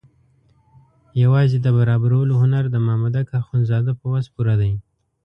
یوازې 1.23 1.57
د 1.61 1.67
برابرولو 1.77 2.33
هنر 2.41 2.63
د 2.71 2.75
مامدک 2.87 3.27
اخندزاده 3.41 3.91
په 3.99 4.05
وس 4.11 4.25
پوره 4.33 4.55
ده. 4.61 4.69